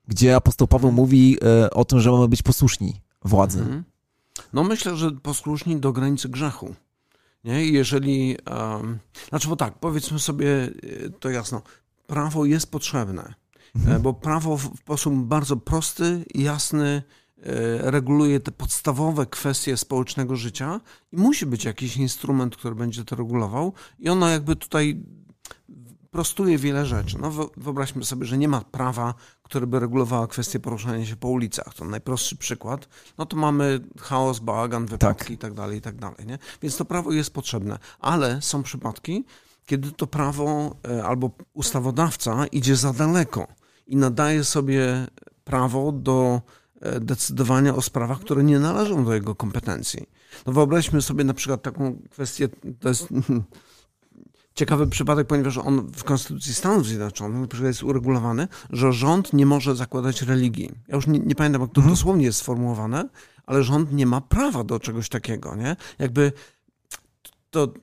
gdzie 0.08 0.36
apostoł 0.36 0.68
Paweł 0.68 0.92
mówi 0.92 1.38
e, 1.44 1.72
o 1.72 1.86
tym, 1.86 2.00
że 2.00 2.12
mamy 2.12 2.28
być 2.28 2.44
posłuszni 2.44 3.02
władzy. 3.26 3.60
Mhm. 3.60 3.84
No 4.54 4.64
myślę, 4.64 4.96
że 4.96 5.12
posłuszni 5.12 5.78
do 5.78 5.92
granicy 5.94 6.30
grzechu. 6.30 6.76
Nie? 7.44 7.66
Jeżeli, 7.66 8.38
um, 8.52 9.00
znaczy 9.30 9.48
bo 9.48 9.56
tak, 9.56 9.80
powiedzmy 9.80 10.20
sobie 10.20 10.48
e, 10.64 10.70
to 11.20 11.30
jasno, 11.30 11.62
prawo 12.08 12.46
jest 12.46 12.72
potrzebne, 12.72 13.34
mhm. 13.76 14.02
bo 14.02 14.14
prawo 14.14 14.58
w 14.58 14.78
sposób 14.78 15.14
bardzo 15.14 15.58
prosty, 15.58 16.26
jasny, 16.36 17.04
E, 17.42 17.92
reguluje 17.92 18.40
te 18.40 18.52
podstawowe 18.52 19.26
kwestie 19.26 19.78
społecznego 19.78 20.36
życia 20.36 20.82
i 21.12 21.18
musi 21.18 21.46
być 21.46 21.66
jakiś 21.66 21.98
instrument, 21.98 22.56
który 22.56 22.76
będzie 22.76 23.06
to 23.06 23.16
regulował 23.16 23.74
i 24.00 24.10
ono 24.10 24.30
jakby 24.30 24.56
tutaj 24.56 25.04
prostuje 26.12 26.58
wiele 26.58 26.86
rzeczy. 26.86 27.18
No, 27.20 27.32
wyobraźmy 27.58 28.06
sobie, 28.06 28.26
że 28.26 28.38
nie 28.38 28.48
ma 28.48 28.62
prawa, 28.62 29.14
które 29.44 29.68
by 29.68 29.80
regulowało 29.80 30.28
kwestię 30.28 30.60
poruszania 30.60 31.06
się 31.06 31.16
po 31.16 31.28
ulicach. 31.28 31.74
To 31.74 31.86
najprostszy 31.86 32.36
przykład. 32.36 32.88
No 33.18 33.26
to 33.26 33.38
mamy 33.38 33.80
chaos, 34.00 34.40
bałagan, 34.40 34.86
wypadki 34.86 35.24
tak. 35.24 35.32
i 35.32 35.38
tak 35.38 35.54
dalej, 35.54 35.78
i 35.78 35.82
tak 35.82 35.96
dalej. 35.96 36.26
Nie? 36.28 36.38
Więc 36.62 36.78
to 36.78 36.86
prawo 36.86 37.12
jest 37.12 37.34
potrzebne. 37.34 37.80
Ale 38.00 38.42
są 38.42 38.64
przypadki, 38.64 39.26
kiedy 39.66 39.92
to 39.92 40.08
prawo 40.08 40.76
e, 40.88 41.04
albo 41.04 41.32
ustawodawca 41.54 42.48
idzie 42.48 42.76
za 42.76 42.94
daleko 42.94 43.48
i 43.88 43.96
nadaje 43.96 44.44
sobie 44.44 45.08
prawo 45.44 45.92
do 45.92 46.42
E, 46.82 47.00
decydowania 47.00 47.76
o 47.76 47.82
sprawach, 47.82 48.20
które 48.20 48.44
nie 48.44 48.60
należą 48.60 49.06
do 49.06 49.14
jego 49.14 49.36
kompetencji. 49.36 50.06
No 50.46 50.54
wyobraźmy 50.54 51.02
sobie 51.02 51.24
na 51.24 51.34
przykład 51.34 51.62
taką 51.62 52.00
kwestię, 52.12 52.50
to 52.80 52.90
jest 52.90 53.08
ciekawy 54.56 54.88
przypadek, 54.88 55.28
ponieważ 55.28 55.58
on 55.58 55.92
w 55.92 56.04
Konstytucji 56.04 56.54
Stanów 56.54 56.86
Zjednoczonych 56.86 57.60
jest 57.62 57.84
uregulowany, 57.84 58.48
że 58.70 58.94
rząd 58.94 59.34
nie 59.34 59.46
może 59.46 59.76
zakładać 59.76 60.22
religii. 60.22 60.72
Ja 60.88 60.96
już 60.96 61.08
nie, 61.08 61.20
nie 61.20 61.36
pamiętam, 61.36 61.62
jak 61.62 61.72
to 61.72 61.82
mhm. 61.82 61.96
dosłownie 61.96 62.26
jest 62.26 62.40
sformułowane, 62.40 63.10
ale 63.46 63.64
rząd 63.64 63.94
nie 63.94 64.06
ma 64.06 64.22
prawa 64.22 64.64
do 64.64 64.80
czegoś 64.80 65.10
takiego, 65.10 65.56
nie? 65.56 65.76
Jakby 66.00 66.32
to 67.50 67.74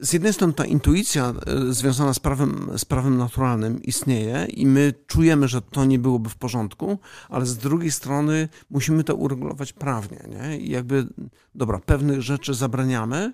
z 0.00 0.12
jednej 0.12 0.32
strony 0.32 0.52
ta 0.52 0.64
intuicja 0.64 1.34
e, 1.46 1.72
związana 1.72 2.14
z 2.14 2.18
prawem, 2.18 2.70
z 2.76 2.84
prawem 2.84 3.16
naturalnym 3.16 3.82
istnieje 3.82 4.46
i 4.50 4.66
my 4.66 4.94
czujemy, 5.06 5.48
że 5.48 5.62
to 5.62 5.84
nie 5.84 5.98
byłoby 5.98 6.30
w 6.30 6.36
porządku, 6.36 6.98
ale 7.28 7.46
z 7.46 7.56
drugiej 7.56 7.90
strony 7.90 8.48
musimy 8.70 9.04
to 9.04 9.14
uregulować 9.14 9.72
prawnie. 9.72 10.24
Nie? 10.28 10.58
I 10.58 10.70
jakby, 10.70 11.06
dobra, 11.54 11.78
pewnych 11.78 12.22
rzeczy 12.22 12.54
zabraniamy, 12.54 13.32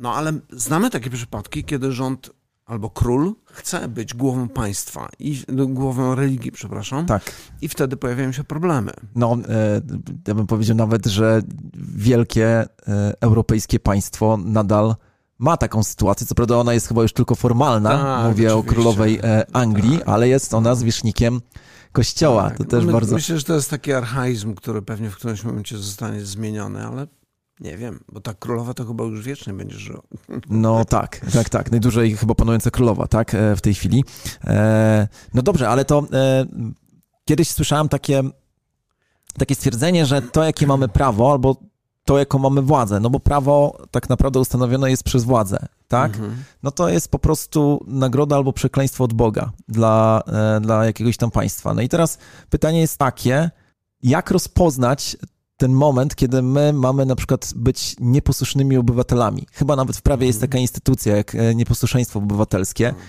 no 0.00 0.14
ale 0.14 0.32
znamy 0.52 0.90
takie 0.90 1.10
przypadki, 1.10 1.64
kiedy 1.64 1.92
rząd 1.92 2.30
albo 2.66 2.90
król 2.90 3.34
chce 3.44 3.88
być 3.88 4.14
głową 4.14 4.48
państwa 4.48 5.08
i 5.18 5.42
głową 5.68 6.14
religii, 6.14 6.52
przepraszam. 6.52 7.06
Tak. 7.06 7.32
I 7.62 7.68
wtedy 7.68 7.96
pojawiają 7.96 8.32
się 8.32 8.44
problemy. 8.44 8.92
No, 9.14 9.36
e, 9.48 9.80
ja 10.28 10.34
bym 10.34 10.46
powiedział 10.46 10.76
nawet, 10.76 11.06
że 11.06 11.42
wielkie 11.94 12.46
e, 12.46 12.66
europejskie 13.20 13.80
państwo 13.80 14.38
nadal 14.44 14.94
ma 15.38 15.56
taką 15.56 15.82
sytuację. 15.82 16.26
Co 16.26 16.34
prawda 16.34 16.56
ona 16.56 16.74
jest 16.74 16.88
chyba 16.88 17.02
już 17.02 17.12
tylko 17.12 17.34
formalna. 17.34 17.90
Tak, 17.90 18.30
Mówię 18.30 18.54
oczywiście. 18.54 18.70
o 18.70 18.74
królowej 18.74 19.20
e, 19.22 19.46
Anglii, 19.52 19.98
tak. 19.98 20.08
ale 20.08 20.28
jest 20.28 20.54
ona 20.54 20.74
zwierzchnikiem 20.74 21.40
kościoła. 21.92 22.48
Tak. 22.48 22.58
To 22.58 22.64
też 22.64 22.84
My, 22.84 22.92
bardzo. 22.92 23.14
Myślę, 23.14 23.38
że 23.38 23.44
to 23.44 23.54
jest 23.54 23.70
taki 23.70 23.92
archaizm, 23.92 24.54
który 24.54 24.82
pewnie 24.82 25.10
w 25.10 25.16
którymś 25.16 25.44
momencie 25.44 25.78
zostanie 25.78 26.20
zmieniony, 26.20 26.86
ale 26.86 27.06
nie 27.60 27.76
wiem, 27.76 28.00
bo 28.12 28.20
ta 28.20 28.34
królowa 28.34 28.74
to 28.74 28.84
chyba 28.84 29.04
już 29.04 29.24
wiecznie 29.24 29.52
będzie 29.52 29.78
żyła. 29.78 30.02
No 30.50 30.84
tak, 30.84 31.20
tak, 31.32 31.48
tak. 31.48 31.70
Najdłużej 31.70 32.16
chyba 32.16 32.34
panująca 32.34 32.70
królowa, 32.70 33.06
tak, 33.06 33.34
e, 33.34 33.56
w 33.56 33.60
tej 33.60 33.74
chwili. 33.74 34.04
E, 34.44 35.08
no 35.34 35.42
dobrze, 35.42 35.68
ale 35.68 35.84
to 35.84 36.02
kiedyś 37.24 37.50
słyszałem 37.50 37.88
takie, 37.88 38.22
takie 39.38 39.54
stwierdzenie, 39.54 40.06
że 40.06 40.22
to, 40.22 40.44
jakie 40.44 40.66
mamy 40.66 40.88
prawo, 40.88 41.32
albo 41.32 41.56
to, 42.04 42.18
jaką 42.18 42.38
mamy 42.38 42.62
władzę, 42.62 43.00
no 43.00 43.10
bo 43.10 43.20
prawo 43.20 43.78
tak 43.90 44.08
naprawdę 44.08 44.40
ustanowione 44.40 44.90
jest 44.90 45.02
przez 45.02 45.24
władzę, 45.24 45.66
tak? 45.88 46.14
Mhm. 46.14 46.44
No 46.62 46.70
to 46.70 46.88
jest 46.88 47.08
po 47.08 47.18
prostu 47.18 47.84
nagroda 47.86 48.36
albo 48.36 48.52
przekleństwo 48.52 49.04
od 49.04 49.12
Boga 49.12 49.50
dla, 49.68 50.22
e, 50.26 50.60
dla 50.60 50.84
jakiegoś 50.84 51.16
tam 51.16 51.30
państwa. 51.30 51.74
No 51.74 51.82
i 51.82 51.88
teraz 51.88 52.18
pytanie 52.50 52.80
jest 52.80 52.98
takie, 52.98 53.50
jak 54.02 54.30
rozpoznać 54.30 55.16
ten 55.60 55.72
moment, 55.72 56.14
kiedy 56.14 56.42
my 56.42 56.72
mamy 56.72 57.06
na 57.06 57.16
przykład 57.16 57.52
być 57.56 57.96
nieposłusznymi 58.00 58.76
obywatelami. 58.76 59.46
Chyba 59.52 59.76
nawet 59.76 59.96
w 59.96 60.02
prawie 60.02 60.26
jest 60.26 60.36
mhm. 60.36 60.50
taka 60.50 60.58
instytucja 60.58 61.16
jak 61.16 61.34
e, 61.34 61.54
nieposłuszeństwo 61.54 62.18
obywatelskie. 62.18 62.88
Mhm. 62.88 63.06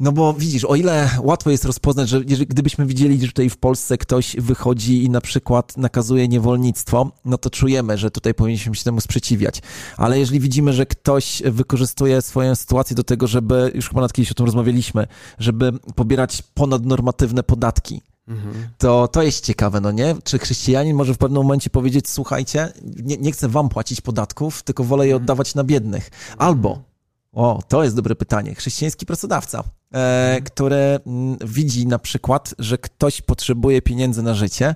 No 0.00 0.12
bo 0.12 0.34
widzisz, 0.34 0.64
o 0.64 0.74
ile 0.74 1.10
łatwo 1.22 1.50
jest 1.50 1.64
rozpoznać, 1.64 2.08
że 2.08 2.20
gdybyśmy 2.24 2.86
widzieli, 2.86 3.20
że 3.20 3.26
tutaj 3.26 3.50
w 3.50 3.56
Polsce 3.56 3.98
ktoś 3.98 4.36
wychodzi 4.36 5.04
i 5.04 5.10
na 5.10 5.20
przykład 5.20 5.76
nakazuje 5.76 6.28
niewolnictwo, 6.28 7.12
no 7.24 7.38
to 7.38 7.50
czujemy, 7.50 7.98
że 7.98 8.10
tutaj 8.10 8.34
powinniśmy 8.34 8.74
się 8.74 8.84
temu 8.84 9.00
sprzeciwiać. 9.00 9.62
Ale 9.96 10.18
jeżeli 10.18 10.40
widzimy, 10.40 10.72
że 10.72 10.86
ktoś 10.86 11.42
wykorzystuje 11.44 12.22
swoją 12.22 12.54
sytuację 12.54 12.96
do 12.96 13.04
tego, 13.04 13.26
żeby, 13.26 13.72
już 13.74 13.88
chyba 13.88 14.00
nad 14.00 14.12
kiedyś 14.12 14.30
o 14.30 14.34
tym 14.34 14.46
rozmawialiśmy, 14.46 15.06
żeby 15.38 15.72
pobierać 15.94 16.42
ponadnormatywne 16.54 17.42
podatki, 17.42 18.02
mhm. 18.28 18.68
to 18.78 19.08
to 19.08 19.22
jest 19.22 19.44
ciekawe, 19.44 19.80
no 19.80 19.92
nie? 19.92 20.14
Czy 20.24 20.38
chrześcijanin 20.38 20.96
może 20.96 21.14
w 21.14 21.18
pewnym 21.18 21.42
momencie 21.42 21.70
powiedzieć, 21.70 22.08
słuchajcie, 22.08 22.72
nie, 22.82 23.16
nie 23.16 23.32
chcę 23.32 23.48
wam 23.48 23.68
płacić 23.68 24.00
podatków, 24.00 24.62
tylko 24.62 24.84
wolę 24.84 25.06
je 25.06 25.12
mhm. 25.12 25.22
oddawać 25.22 25.54
na 25.54 25.64
biednych. 25.64 26.10
Albo 26.38 26.88
o, 27.32 27.62
to 27.68 27.84
jest 27.84 27.96
dobre 27.96 28.14
pytanie. 28.14 28.54
Chrześcijański 28.54 29.06
pracodawca, 29.06 29.58
e, 29.58 29.64
mhm. 29.94 30.44
który 30.44 30.76
mm, 30.76 31.36
widzi 31.44 31.86
na 31.86 31.98
przykład, 31.98 32.54
że 32.58 32.78
ktoś 32.78 33.22
potrzebuje 33.22 33.82
pieniędzy 33.82 34.22
na 34.22 34.34
życie 34.34 34.74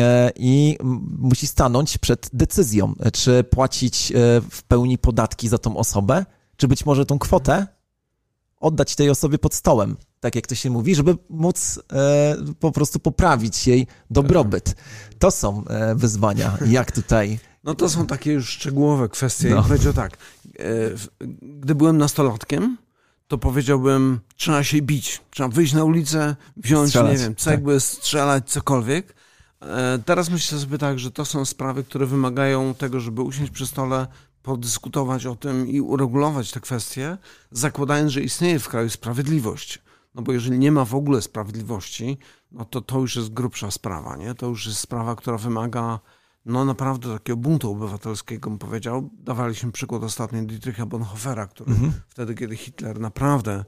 e, 0.00 0.30
i 0.36 0.78
musi 1.18 1.46
stanąć 1.46 1.98
przed 1.98 2.30
decyzją, 2.32 2.94
czy 3.12 3.44
płacić 3.44 4.12
e, 4.12 4.14
w 4.50 4.62
pełni 4.62 4.98
podatki 4.98 5.48
za 5.48 5.58
tą 5.58 5.76
osobę, 5.76 6.26
czy 6.56 6.68
być 6.68 6.86
może 6.86 7.06
tą 7.06 7.18
kwotę 7.18 7.66
oddać 8.64 8.96
tej 8.96 9.10
osobie 9.10 9.38
pod 9.38 9.54
stołem, 9.54 9.96
tak 10.20 10.34
jak 10.34 10.46
to 10.46 10.54
się 10.54 10.70
mówi, 10.70 10.94
żeby 10.94 11.16
móc 11.30 11.80
e, 11.92 12.36
po 12.60 12.72
prostu 12.72 12.98
poprawić 12.98 13.66
jej 13.66 13.86
dobrobyt. 14.10 14.74
To 15.18 15.30
są 15.30 15.64
e, 15.64 15.94
wyzwania. 15.94 16.58
Jak 16.66 16.92
tutaj 16.92 17.38
no 17.64 17.74
to 17.74 17.88
są 17.88 18.06
takie 18.06 18.32
już 18.32 18.48
szczegółowe 18.48 19.08
kwestie. 19.08 19.50
No. 19.50 19.62
Powiedział 19.62 19.92
tak, 19.92 20.16
e, 20.58 20.64
gdy 21.42 21.74
byłem 21.74 21.98
nastolatkiem, 21.98 22.78
to 23.28 23.38
powiedziałbym, 23.38 24.20
trzeba 24.36 24.64
się 24.64 24.82
bić, 24.82 25.20
trzeba 25.30 25.48
wyjść 25.48 25.72
na 25.72 25.84
ulicę, 25.84 26.36
wziąć, 26.56 26.88
strzelać, 26.88 27.12
nie 27.12 27.24
wiem, 27.24 27.36
cegły, 27.36 27.74
tak. 27.74 27.82
strzelać, 27.82 28.50
cokolwiek. 28.50 29.14
E, 29.62 29.98
teraz 30.04 30.30
myślę 30.30 30.58
sobie 30.58 30.78
tak, 30.78 30.98
że 30.98 31.10
to 31.10 31.24
są 31.24 31.44
sprawy, 31.44 31.84
które 31.84 32.06
wymagają 32.06 32.74
tego, 32.74 33.00
żeby 33.00 33.22
usiąść 33.22 33.52
przy 33.52 33.66
stole, 33.66 34.06
podyskutować 34.44 35.26
o 35.26 35.36
tym 35.36 35.68
i 35.68 35.80
uregulować 35.80 36.50
te 36.50 36.60
kwestie, 36.60 37.18
zakładając, 37.50 38.12
że 38.12 38.22
istnieje 38.22 38.58
w 38.58 38.68
kraju 38.68 38.90
sprawiedliwość. 38.90 39.82
No 40.14 40.22
bo 40.22 40.32
jeżeli 40.32 40.58
nie 40.58 40.72
ma 40.72 40.84
w 40.84 40.94
ogóle 40.94 41.22
sprawiedliwości, 41.22 42.18
no 42.52 42.64
to 42.64 42.80
to 42.80 42.98
już 42.98 43.16
jest 43.16 43.32
grubsza 43.32 43.70
sprawa, 43.70 44.16
nie? 44.16 44.34
To 44.34 44.46
już 44.46 44.66
jest 44.66 44.78
sprawa, 44.78 45.16
która 45.16 45.38
wymaga 45.38 46.00
no 46.46 46.64
naprawdę 46.64 47.12
takiego 47.12 47.36
buntu 47.36 47.70
obywatelskiego, 47.70 48.50
bym 48.50 48.58
powiedział. 48.58 49.10
Dawaliśmy 49.12 49.72
przykład 49.72 50.02
ostatnio 50.02 50.42
Dietricha 50.42 50.86
Bonhoeffera, 50.86 51.46
który 51.46 51.70
mhm. 51.70 51.92
wtedy, 52.08 52.34
kiedy 52.34 52.56
Hitler 52.56 53.00
naprawdę 53.00 53.64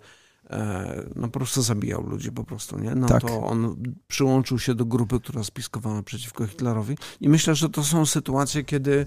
e, 0.50 1.02
no 1.16 1.28
po 1.28 1.38
prostu 1.38 1.62
zabijał 1.62 2.06
ludzi 2.06 2.33
po 2.33 2.45
prostu, 2.45 2.78
nie? 2.78 2.95
No 2.95 3.06
tak. 3.06 3.23
to 3.23 3.47
on 3.47 3.76
przyłączył 4.09 4.59
się 4.59 4.75
do 4.75 4.85
grupy, 4.85 5.21
która 5.21 5.45
spiskowała 5.45 6.02
przeciwko 6.02 6.47
Hitlerowi 6.47 6.97
i 7.21 7.28
myślę, 7.28 7.54
że 7.54 7.68
to 7.68 7.85
są 7.85 8.06
sytuacje, 8.06 8.64
kiedy 8.64 9.06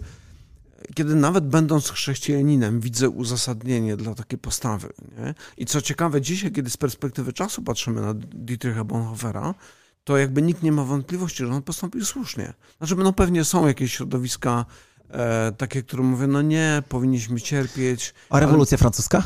kiedy 0.95 1.15
nawet 1.15 1.48
będąc 1.48 1.89
chrześcijaninem 1.89 2.79
widzę 2.79 3.09
uzasadnienie 3.09 3.98
dla 3.98 4.15
takiej 4.15 4.39
postawy. 4.39 4.89
Nie? 5.17 5.33
I 5.57 5.65
co 5.65 5.81
ciekawe, 5.81 6.21
dzisiaj, 6.21 6.51
kiedy 6.51 6.69
z 6.69 6.77
perspektywy 6.77 7.33
czasu 7.33 7.62
patrzymy 7.62 8.01
na 8.01 8.13
Dietricha 8.13 8.83
Bonhoeffera, 8.83 9.55
to 10.03 10.17
jakby 10.17 10.41
nikt 10.41 10.63
nie 10.63 10.71
ma 10.71 10.83
wątpliwości, 10.83 11.45
że 11.45 11.53
on 11.53 11.62
postąpił 11.62 12.05
słusznie. 12.05 12.53
Znaczy, 12.77 12.95
no 12.95 13.13
pewnie 13.13 13.45
są 13.45 13.67
jakieś 13.67 13.93
środowiska 13.93 14.65
e, 15.09 15.51
takie, 15.57 15.83
które 15.83 16.03
mówią, 16.03 16.27
no 16.27 16.41
nie, 16.41 16.83
powinniśmy 16.89 17.41
cierpieć. 17.41 18.13
A 18.29 18.39
rewolucja 18.39 18.75
ale... 18.75 18.79
francuska? 18.79 19.24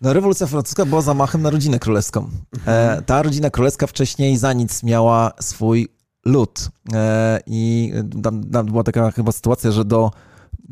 No, 0.00 0.12
rewolucja 0.12 0.46
francuska 0.46 0.86
była 0.86 1.00
zamachem 1.00 1.42
na 1.42 1.50
rodzinę 1.50 1.78
królewską. 1.78 2.30
E, 2.66 3.02
ta 3.02 3.22
rodzina 3.22 3.50
królewska 3.50 3.86
wcześniej 3.86 4.36
za 4.36 4.52
nic 4.52 4.82
miała 4.82 5.32
swój 5.40 5.88
lud. 6.24 6.68
E, 6.92 7.40
I 7.46 7.92
tam, 8.22 8.44
tam 8.44 8.66
była 8.66 8.82
taka 8.82 9.10
chyba 9.10 9.32
sytuacja, 9.32 9.70
że 9.70 9.84
do, 9.84 10.10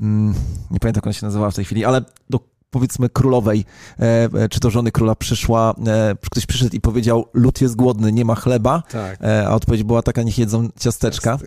mm, 0.03 0.35
nie 0.71 0.81
pamiętam 0.81 0.99
jak 0.99 1.07
ona 1.07 1.13
się 1.13 1.27
nazywała 1.27 1.51
w 1.51 1.55
tej 1.55 1.65
chwili, 1.65 1.85
ale 1.85 2.05
do 2.31 2.53
powiedzmy 2.71 3.09
królowej, 3.09 3.65
e, 3.99 4.49
czy 4.49 4.61
to 4.61 4.71
żony 4.71 4.93
króla 4.93 5.15
przyszła, 5.15 5.75
e, 5.87 6.15
ktoś 6.31 6.47
przyszedł 6.47 6.77
i 6.77 6.81
powiedział, 6.81 7.27
lud 7.35 7.61
jest 7.61 7.77
głodny, 7.77 8.13
nie 8.13 8.25
ma 8.25 8.35
chleba, 8.35 8.83
tak. 8.93 9.19
e, 9.23 9.49
a 9.49 9.55
odpowiedź 9.55 9.83
była 9.83 10.03
taka, 10.03 10.23
niech 10.23 10.39
jedzą 10.39 10.69
ciasteczka. 10.81 11.39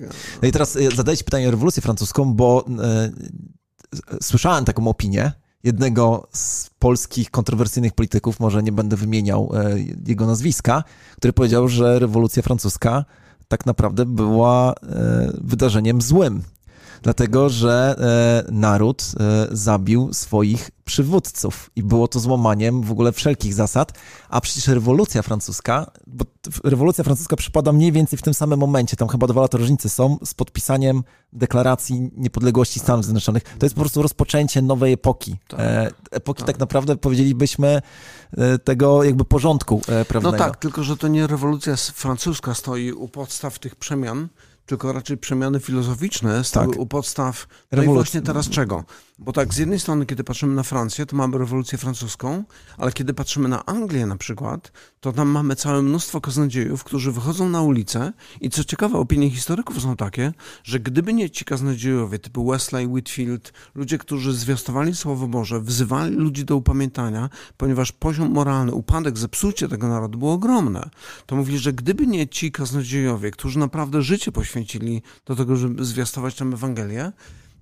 No 0.41 0.47
i 0.47 0.51
teraz 0.51 0.75
e, 0.75 0.91
zadaję 0.95 1.17
ci 1.17 1.23
pytanie 1.23 1.47
o 1.47 1.51
rewolucję 1.51 1.81
francuską, 1.81 2.33
bo 2.33 2.65
e, 2.83 3.09
słyszałem 4.21 4.65
taką 4.65 4.87
opinię, 4.87 5.31
jednego 5.63 6.27
z 6.33 6.69
polskich 6.79 7.31
kontrowersyjnych 7.31 7.93
polityków, 7.93 8.39
może 8.39 8.63
nie 8.63 8.71
będę 8.71 8.95
wymieniał 8.95 9.51
e, 9.53 9.75
jego 10.07 10.25
nazwiska, 10.25 10.83
który 11.17 11.33
powiedział, 11.33 11.67
że 11.67 11.99
rewolucja 11.99 12.43
francuska 12.43 13.05
tak 13.47 13.65
naprawdę 13.65 14.05
była 14.05 14.73
e, 14.73 15.31
wydarzeniem 15.41 16.01
złym 16.01 16.41
dlatego 17.05 17.49
że 17.49 17.95
e, 18.47 18.51
naród 18.51 19.03
e, 19.19 19.47
zabił 19.51 20.13
swoich 20.13 20.71
przywódców 20.85 21.71
i 21.75 21.83
było 21.83 22.07
to 22.07 22.19
złamaniem 22.19 22.81
w 22.81 22.91
ogóle 22.91 23.11
wszelkich 23.11 23.53
zasad, 23.53 23.93
a 24.29 24.41
przecież 24.41 24.67
rewolucja 24.67 25.21
francuska, 25.21 25.91
bo 26.07 26.25
rewolucja 26.63 27.03
francuska 27.03 27.35
przypada 27.35 27.71
mniej 27.71 27.91
więcej 27.91 28.19
w 28.19 28.21
tym 28.21 28.33
samym 28.33 28.59
momencie, 28.59 28.97
tam 28.97 29.07
chyba 29.07 29.27
dwa 29.27 29.41
lata 29.41 29.57
różnicy 29.57 29.89
są, 29.89 30.17
z 30.25 30.33
podpisaniem 30.33 31.03
deklaracji 31.33 32.11
niepodległości 32.17 32.79
Stanów 32.79 33.05
Zjednoczonych. 33.05 33.43
To 33.43 33.65
jest 33.65 33.75
po 33.75 33.81
prostu 33.81 34.01
rozpoczęcie 34.01 34.61
nowej 34.61 34.93
epoki. 34.93 35.35
Tak, 35.47 35.59
e, 35.59 35.91
epoki 36.11 36.39
tak. 36.39 36.47
tak 36.47 36.59
naprawdę 36.59 36.95
powiedzielibyśmy 36.95 37.81
tego 38.63 39.03
jakby 39.03 39.25
porządku 39.25 39.81
prawnego. 40.07 40.31
No 40.31 40.37
tak, 40.37 40.57
tylko 40.57 40.83
że 40.83 40.97
to 40.97 41.07
nie 41.07 41.27
rewolucja 41.27 41.75
francuska 41.75 42.53
stoi 42.53 42.91
u 42.91 43.07
podstaw 43.07 43.59
tych 43.59 43.75
przemian, 43.75 44.27
tylko 44.65 44.93
raczej 44.93 45.17
przemiany 45.17 45.59
filozoficzne 45.59 46.43
stały 46.43 46.73
tak. 46.73 46.79
u 46.79 46.85
podstaw. 46.85 47.47
No 47.71 47.83
i 47.83 47.85
właśnie 47.85 48.21
teraz 48.21 48.49
czego? 48.49 48.83
Bo 49.19 49.33
tak, 49.33 49.53
z 49.53 49.57
jednej 49.57 49.79
strony, 49.79 50.05
kiedy 50.05 50.23
patrzymy 50.23 50.55
na 50.55 50.63
Francję, 50.63 51.05
to 51.05 51.15
mamy 51.15 51.37
rewolucję 51.37 51.77
francuską, 51.77 52.43
ale 52.77 52.91
kiedy 52.91 53.13
patrzymy 53.13 53.49
na 53.49 53.65
Anglię 53.65 54.05
na 54.05 54.15
przykład, 54.15 54.71
to 54.99 55.11
tam 55.13 55.29
mamy 55.29 55.55
całe 55.55 55.81
mnóstwo 55.81 56.21
kaznodziejów, 56.21 56.83
którzy 56.83 57.11
wychodzą 57.11 57.49
na 57.49 57.61
ulicę 57.61 58.13
i 58.41 58.49
co 58.49 58.63
ciekawe, 58.63 58.97
opinie 58.97 59.29
historyków 59.29 59.81
są 59.81 59.95
takie, 59.95 60.33
że 60.63 60.79
gdyby 60.79 61.13
nie 61.13 61.29
ci 61.29 61.45
kaznodziejowie 61.45 62.19
typu 62.19 62.51
Wesley, 62.51 62.87
Whitfield, 62.87 63.53
ludzie, 63.75 63.97
którzy 63.97 64.33
zwiastowali 64.33 64.95
Słowo 64.95 65.27
Boże, 65.27 65.61
wzywali 65.61 66.15
ludzi 66.15 66.45
do 66.45 66.55
upamiętania, 66.55 67.29
ponieważ 67.57 67.91
poziom 67.91 68.31
moralny, 68.31 68.71
upadek, 68.71 69.17
zepsucie 69.17 69.67
tego 69.67 69.87
narodu 69.87 70.17
było 70.17 70.33
ogromne, 70.33 70.89
to 71.25 71.35
mówi, 71.35 71.57
że 71.57 71.73
gdyby 71.73 72.07
nie 72.07 72.27
ci 72.27 72.51
kaznodziejowie, 72.51 73.31
którzy 73.31 73.59
naprawdę 73.59 74.01
życie 74.01 74.31
poświęcili 74.31 74.54
do 75.25 75.35
tego, 75.35 75.55
żeby 75.55 75.85
zwiastować 75.85 76.35
tam 76.35 76.53
Ewangelię, 76.53 77.11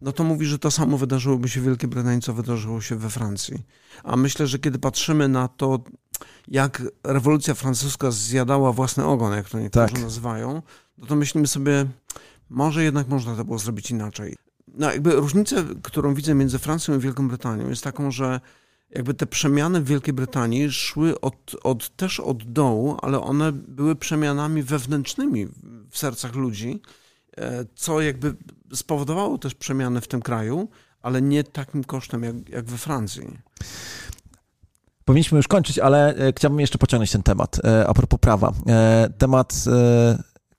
no 0.01 0.11
to 0.11 0.23
mówi, 0.23 0.45
że 0.45 0.59
to 0.59 0.71
samo 0.71 0.97
wydarzyłoby 0.97 1.49
się 1.49 1.61
w 1.61 1.63
Wielkiej 1.63 1.89
Brytanii, 1.89 2.21
co 2.21 2.33
wydarzyło 2.33 2.81
się 2.81 2.95
we 2.95 3.09
Francji. 3.09 3.63
A 4.03 4.15
myślę, 4.15 4.47
że 4.47 4.59
kiedy 4.59 4.79
patrzymy 4.79 5.27
na 5.27 5.47
to, 5.47 5.79
jak 6.47 6.81
rewolucja 7.03 7.53
francuska 7.53 8.11
zjadała 8.11 8.73
własny 8.73 9.05
ogon, 9.05 9.33
jak 9.33 9.49
to 9.49 9.59
niektórzy 9.59 9.93
tak. 9.93 10.01
nazywają, 10.01 10.61
no 10.97 11.07
to 11.07 11.15
myślimy 11.15 11.47
sobie, 11.47 11.85
może 12.49 12.83
jednak 12.83 13.07
można 13.07 13.35
to 13.35 13.45
było 13.45 13.59
zrobić 13.59 13.91
inaczej. 13.91 14.35
No 14.67 14.91
jakby 14.91 15.11
różnica, 15.11 15.55
którą 15.83 16.13
widzę 16.13 16.35
między 16.35 16.59
Francją 16.59 16.95
i 16.95 16.99
Wielką 16.99 17.27
Brytanią 17.27 17.69
jest 17.69 17.83
taką, 17.83 18.11
że 18.11 18.39
jakby 18.95 19.13
te 19.13 19.25
przemiany 19.25 19.81
w 19.81 19.87
Wielkiej 19.87 20.13
Brytanii 20.13 20.71
szły 20.71 21.21
od, 21.21 21.55
od, 21.63 21.95
też 21.95 22.19
od 22.19 22.43
dołu, 22.51 22.97
ale 23.01 23.21
one 23.21 23.51
były 23.51 23.95
przemianami 23.95 24.63
wewnętrznymi 24.63 25.47
w 25.89 25.97
sercach 25.97 26.35
ludzi, 26.35 26.81
e, 27.37 27.65
co 27.75 28.01
jakby 28.01 28.35
spowodowało 28.73 29.37
też 29.37 29.55
przemiany 29.55 30.01
w 30.01 30.07
tym 30.07 30.21
kraju, 30.21 30.69
ale 31.01 31.21
nie 31.21 31.43
takim 31.43 31.83
kosztem 31.83 32.23
jak, 32.23 32.49
jak 32.49 32.65
we 32.65 32.77
Francji. 32.77 33.37
Powinniśmy 35.05 35.37
już 35.37 35.47
kończyć, 35.47 35.79
ale 35.79 36.15
e, 36.15 36.33
chciałbym 36.37 36.59
jeszcze 36.59 36.77
pociągnąć 36.77 37.11
ten 37.11 37.23
temat. 37.23 37.65
E, 37.65 37.87
a 37.87 37.93
propos 37.93 38.19
prawa. 38.19 38.53
Temat 39.17 39.63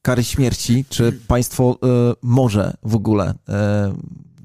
kary 0.02 0.24
śmierci. 0.24 0.85
Czy 0.88 1.12
państwo 1.12 1.78
może 2.22 2.76
w 2.82 2.94
ogóle 2.94 3.35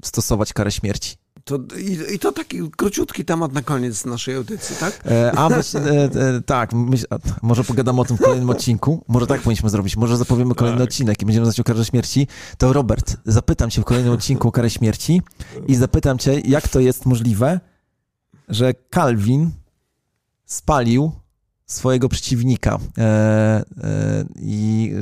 stosować 0.02 0.52
karę 0.52 0.72
śmierci? 0.72 1.19
To, 1.44 1.58
i, 1.78 2.14
i, 2.14 2.18
to 2.18 2.32
taki 2.32 2.70
króciutki 2.76 3.24
temat 3.24 3.52
na 3.52 3.62
koniec 3.62 4.04
naszej 4.04 4.34
audycji, 4.34 4.76
tak? 4.76 5.00
E, 5.06 5.32
a 5.32 5.48
myśl, 5.48 5.78
e, 5.78 5.82
e, 5.82 6.40
tak, 6.46 6.72
myśl, 6.72 7.06
może 7.42 7.64
pogadamy 7.64 8.00
o 8.00 8.04
tym 8.04 8.16
w 8.16 8.20
kolejnym 8.20 8.50
odcinku. 8.50 9.04
Może 9.08 9.26
tak 9.26 9.40
powinniśmy 9.40 9.70
zrobić. 9.70 9.96
Może 9.96 10.16
zapowiemy 10.16 10.54
kolejny 10.54 10.78
tak. 10.78 10.88
odcinek 10.88 11.22
i 11.22 11.26
będziemy 11.26 11.46
znać 11.46 11.60
o 11.60 11.64
karze 11.64 11.84
śmierci. 11.84 12.26
To 12.58 12.72
Robert, 12.72 13.16
zapytam 13.24 13.70
cię 13.70 13.82
w 13.82 13.84
kolejnym 13.84 14.12
odcinku 14.12 14.48
o 14.48 14.52
karę 14.52 14.70
śmierci 14.70 15.22
i 15.66 15.74
zapytam 15.74 16.18
cię, 16.18 16.40
jak 16.40 16.68
to 16.68 16.80
jest 16.80 17.06
możliwe, 17.06 17.60
że 18.48 18.74
Calvin 18.94 19.50
spalił 20.46 21.12
swojego 21.66 22.08
przeciwnika 22.08 22.78
e, 22.98 23.02
e, 23.02 24.24
i 24.36 24.92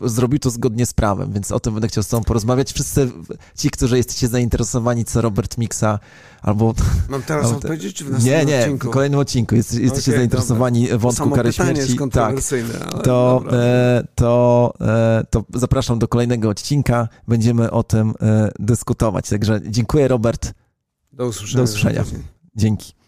zrobił 0.00 0.38
to 0.38 0.50
zgodnie 0.50 0.86
z 0.86 0.92
prawem, 0.92 1.32
więc 1.32 1.52
o 1.52 1.60
tym 1.60 1.74
będę 1.74 1.88
chciał 1.88 2.02
z 2.04 2.08
tobą 2.08 2.24
porozmawiać. 2.24 2.72
Wszyscy 2.72 3.10
ci, 3.56 3.70
którzy 3.70 3.96
jesteście 3.96 4.28
zainteresowani, 4.28 5.04
co 5.04 5.20
Robert 5.20 5.58
Mixa 5.58 5.98
albo... 6.42 6.74
Mam 7.08 7.22
teraz 7.22 7.44
albo, 7.44 7.56
odpowiedzieć, 7.56 7.96
czy 7.96 8.04
w 8.04 8.10
następnym 8.10 8.38
Nie, 8.38 8.44
nie, 8.44 8.60
odcinku? 8.60 8.88
w 8.88 8.90
kolejnym 8.90 9.20
odcinku. 9.20 9.54
Jest, 9.54 9.74
jesteście 9.74 10.10
okay, 10.10 10.20
zainteresowani 10.20 10.82
dobra. 10.82 10.98
wątku 10.98 11.30
kary 11.30 11.52
śmierci. 11.52 11.96
Jest 11.96 12.12
tak, 12.12 12.36
to, 13.04 13.44
e, 13.52 14.06
to, 14.14 14.74
e, 14.80 15.24
to 15.30 15.44
zapraszam 15.54 15.98
do 15.98 16.08
kolejnego 16.08 16.48
odcinka. 16.48 17.08
Będziemy 17.28 17.70
o 17.70 17.82
tym 17.82 18.14
e, 18.20 18.50
dyskutować. 18.58 19.28
Także 19.28 19.60
dziękuję, 19.64 20.08
Robert. 20.08 20.52
Do 21.12 21.26
usłyszenia. 21.26 21.56
Do 21.56 21.64
usłyszenia. 21.64 22.04
Dzięki. 22.56 23.03